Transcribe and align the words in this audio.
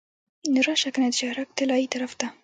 نو 0.53 0.59
راشه 0.67 0.89
کنه 0.95 1.07
د 1.11 1.15
شهرک 1.19 1.49
طلایې 1.57 1.87
طرف 1.93 2.11
ته. 2.19 2.27